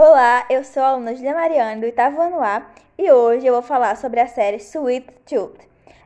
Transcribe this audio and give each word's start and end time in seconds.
Olá, 0.00 0.46
eu 0.48 0.62
sou 0.62 0.80
a 0.80 0.90
aluna 0.90 1.12
Julia 1.12 1.34
Mariana 1.34 1.80
do 1.80 1.84
oitavo 1.84 2.22
ano 2.22 2.40
A 2.40 2.64
e 2.96 3.10
hoje 3.10 3.44
eu 3.44 3.52
vou 3.52 3.62
falar 3.62 3.96
sobre 3.96 4.20
a 4.20 4.28
série 4.28 4.58
Sweet 4.58 5.10
Tooth. 5.26 5.58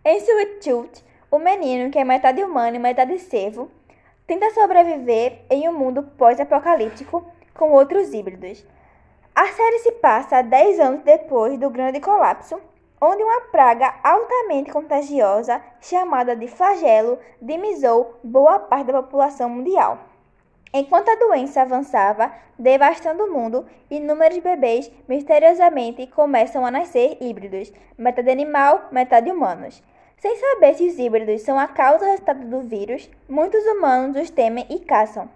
Em 0.03 0.17
Sweet 0.17 0.67
Tooth, 0.67 1.05
o 1.31 1.39
menino, 1.39 1.91
que 1.91 1.99
é 1.99 2.03
metade 2.03 2.43
humano 2.43 2.75
e 2.75 2.79
metade 2.79 3.19
cervo, 3.19 3.71
tenta 4.27 4.49
sobreviver 4.55 5.41
em 5.51 5.69
um 5.69 5.79
mundo 5.79 6.05
pós-apocalíptico 6.17 7.23
com 7.53 7.73
outros 7.73 8.15
híbridos. 8.15 8.65
A 9.35 9.49
série 9.49 9.81
se 9.81 9.93
passa 9.93 10.41
10 10.41 10.81
anos 10.81 11.03
depois 11.03 11.59
do 11.59 11.69
grande 11.69 12.01
colapso, 12.01 12.59
onde 12.99 13.23
uma 13.23 13.43
praga 13.43 13.95
altamente 14.03 14.73
contagiosa 14.73 15.61
chamada 15.83 16.35
de 16.35 16.49
flagelo 16.49 17.19
dimizou 17.43 18.19
boa 18.25 18.59
parte 18.59 18.87
da 18.87 19.03
população 19.03 19.51
mundial. 19.51 20.12
Enquanto 20.75 21.11
a 21.11 21.17
doença 21.17 21.61
avançava, 21.61 22.33
devastando 22.59 23.25
o 23.25 23.31
mundo, 23.31 23.67
inúmeros 23.91 24.39
bebês 24.39 24.91
misteriosamente 25.07 26.07
começam 26.07 26.65
a 26.65 26.71
nascer 26.71 27.19
híbridos, 27.21 27.71
metade 27.99 28.31
animal, 28.31 28.89
metade 28.91 29.31
humanos. 29.31 29.83
Sem 30.17 30.35
saber 30.37 30.75
se 30.75 30.87
os 30.87 30.99
híbridos 30.99 31.43
são 31.43 31.59
a 31.59 31.69
causa 31.69 32.05
ou 32.05 32.11
resultado 32.11 32.47
do 32.47 32.61
vírus, 32.63 33.11
muitos 33.29 33.63
humanos 33.67 34.17
os 34.17 34.31
temem 34.31 34.65
e 34.71 34.79
caçam. 34.79 35.29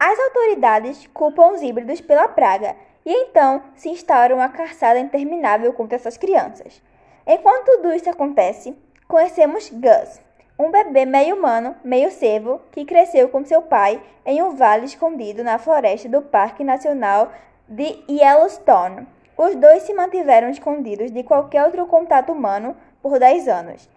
As 0.00 0.18
autoridades 0.18 1.06
culpam 1.14 1.52
os 1.52 1.62
híbridos 1.62 2.00
pela 2.00 2.26
praga 2.26 2.74
e 3.06 3.12
então 3.12 3.62
se 3.76 3.88
instaura 3.90 4.34
uma 4.34 4.48
caçada 4.48 4.98
interminável 4.98 5.72
contra 5.72 5.96
essas 5.96 6.16
crianças. 6.16 6.82
Enquanto 7.24 7.66
tudo 7.66 7.92
isso 7.92 8.10
acontece, 8.10 8.76
conhecemos 9.06 9.70
Gus, 9.70 10.20
um 10.58 10.70
bebê 10.70 11.04
meio 11.04 11.36
humano, 11.36 11.74
meio 11.82 12.10
cervo, 12.10 12.60
que 12.70 12.84
cresceu 12.84 13.28
com 13.28 13.44
seu 13.44 13.62
pai 13.62 14.00
em 14.24 14.42
um 14.42 14.54
vale 14.54 14.84
escondido 14.84 15.42
na 15.42 15.58
floresta 15.58 16.08
do 16.08 16.22
Parque 16.22 16.62
Nacional 16.62 17.32
de 17.68 18.04
Yellowstone. 18.08 19.06
Os 19.36 19.56
dois 19.56 19.82
se 19.82 19.92
mantiveram 19.92 20.48
escondidos 20.48 21.10
de 21.10 21.24
qualquer 21.24 21.64
outro 21.64 21.86
contato 21.86 22.30
humano 22.30 22.76
por 23.02 23.18
10 23.18 23.48
anos. 23.48 23.88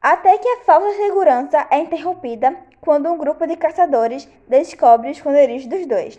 Até 0.00 0.38
que 0.38 0.48
a 0.48 0.60
falsa 0.60 0.96
segurança 0.96 1.66
é 1.70 1.78
interrompida 1.78 2.56
quando 2.80 3.10
um 3.10 3.18
grupo 3.18 3.46
de 3.46 3.56
caçadores 3.56 4.26
descobre 4.46 5.10
os 5.10 5.18
esconderijos 5.18 5.66
dos 5.66 5.86
dois. 5.86 6.18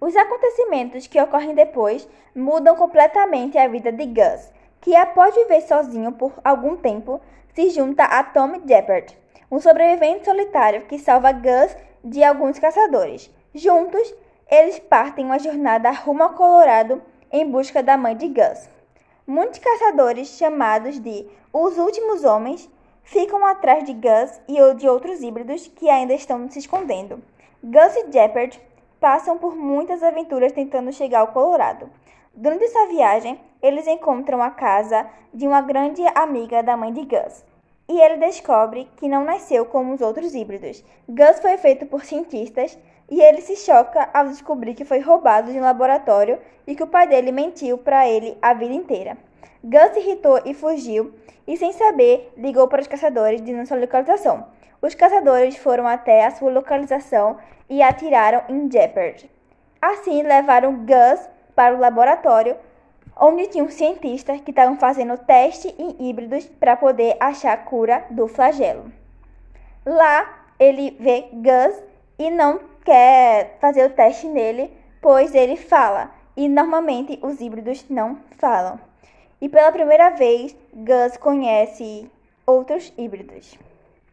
Os 0.00 0.14
acontecimentos 0.14 1.06
que 1.06 1.20
ocorrem 1.20 1.54
depois 1.54 2.06
mudam 2.34 2.76
completamente 2.76 3.58
a 3.58 3.66
vida 3.66 3.90
de 3.90 4.06
Gus, 4.06 4.52
que 4.80 4.94
após 4.94 5.34
viver 5.34 5.62
sozinho 5.62 6.12
por 6.12 6.32
algum 6.44 6.76
tempo, 6.76 7.20
se 7.54 7.70
junta 7.70 8.04
a 8.04 8.22
Tom 8.22 8.60
Jeppard, 8.66 9.16
um 9.50 9.60
sobrevivente 9.60 10.24
solitário 10.24 10.86
que 10.86 10.98
salva 10.98 11.32
Gus 11.32 11.76
de 12.02 12.22
alguns 12.24 12.58
caçadores. 12.58 13.30
Juntos, 13.54 14.12
eles 14.50 14.78
partem 14.80 15.24
uma 15.24 15.38
jornada 15.38 15.90
rumo 15.90 16.24
ao 16.24 16.34
Colorado 16.34 17.00
em 17.32 17.48
busca 17.48 17.82
da 17.82 17.96
mãe 17.96 18.16
de 18.16 18.28
Gus. 18.28 18.68
Muitos 19.26 19.60
caçadores, 19.60 20.36
chamados 20.36 20.98
de 20.98 21.26
os 21.52 21.78
últimos 21.78 22.24
homens, 22.24 22.68
ficam 23.04 23.46
atrás 23.46 23.84
de 23.84 23.92
Gus 23.92 24.40
e 24.48 24.74
de 24.74 24.88
outros 24.88 25.22
híbridos 25.22 25.68
que 25.68 25.88
ainda 25.88 26.12
estão 26.12 26.50
se 26.50 26.58
escondendo. 26.58 27.22
Gus 27.62 27.96
e 27.96 28.12
Jeppard 28.12 28.60
passam 29.04 29.36
por 29.36 29.54
muitas 29.54 30.02
aventuras 30.02 30.50
tentando 30.50 30.90
chegar 30.90 31.20
ao 31.20 31.26
Colorado. 31.26 31.90
Durante 32.32 32.64
essa 32.64 32.86
viagem, 32.86 33.38
eles 33.60 33.86
encontram 33.86 34.42
a 34.42 34.48
casa 34.48 35.06
de 35.30 35.46
uma 35.46 35.60
grande 35.60 36.00
amiga 36.14 36.62
da 36.62 36.74
mãe 36.74 36.90
de 36.90 37.04
Gus. 37.04 37.44
E 37.86 38.00
ele 38.00 38.16
descobre 38.16 38.88
que 38.96 39.06
não 39.06 39.22
nasceu 39.22 39.66
como 39.66 39.92
os 39.92 40.00
outros 40.00 40.34
híbridos. 40.34 40.82
Gus 41.06 41.38
foi 41.38 41.58
feito 41.58 41.84
por 41.84 42.02
cientistas 42.02 42.78
e 43.10 43.20
ele 43.20 43.42
se 43.42 43.56
choca 43.56 44.08
ao 44.14 44.28
descobrir 44.28 44.72
que 44.72 44.86
foi 44.86 45.00
roubado 45.00 45.52
de 45.52 45.58
um 45.58 45.64
laboratório 45.64 46.38
e 46.66 46.74
que 46.74 46.82
o 46.82 46.86
pai 46.86 47.06
dele 47.06 47.30
mentiu 47.30 47.76
para 47.76 48.08
ele 48.08 48.38
a 48.40 48.54
vida 48.54 48.72
inteira. 48.72 49.18
Gus 49.62 49.92
se 49.92 50.00
irritou 50.00 50.40
e 50.46 50.54
fugiu, 50.54 51.12
e 51.46 51.58
sem 51.58 51.72
saber, 51.72 52.32
ligou 52.38 52.68
para 52.68 52.80
os 52.80 52.86
caçadores 52.86 53.42
dizendo 53.42 53.66
sua 53.66 53.76
localização. 53.76 54.46
Os 54.80 54.94
caçadores 54.94 55.58
foram 55.58 55.86
até 55.86 56.24
a 56.24 56.30
sua 56.30 56.50
localização 56.50 57.36
e 57.68 57.82
atiraram 57.82 58.42
em 58.48 58.70
Jeopard. 58.70 59.30
Assim, 59.80 60.22
levaram 60.22 60.84
Gus 60.84 61.28
para 61.54 61.74
o 61.74 61.78
laboratório, 61.78 62.56
onde 63.16 63.46
tinham 63.46 63.68
cientistas 63.68 64.40
que 64.40 64.50
estavam 64.50 64.76
fazendo 64.76 65.16
teste 65.18 65.74
em 65.78 66.08
híbridos 66.08 66.46
para 66.46 66.76
poder 66.76 67.16
achar 67.20 67.52
a 67.52 67.58
cura 67.58 68.04
do 68.10 68.26
flagelo. 68.26 68.90
Lá, 69.84 70.46
ele 70.58 70.96
vê 70.98 71.28
Gus 71.32 71.82
e 72.18 72.30
não 72.30 72.60
quer 72.84 73.58
fazer 73.60 73.84
o 73.86 73.90
teste 73.90 74.26
nele, 74.26 74.72
pois 75.00 75.34
ele 75.34 75.56
fala, 75.56 76.10
e 76.36 76.48
normalmente 76.48 77.18
os 77.22 77.40
híbridos 77.40 77.84
não 77.88 78.18
falam. 78.38 78.80
E 79.40 79.48
pela 79.48 79.70
primeira 79.70 80.10
vez, 80.10 80.56
Gus 80.72 81.16
conhece 81.18 82.10
outros 82.46 82.92
híbridos. 82.96 83.58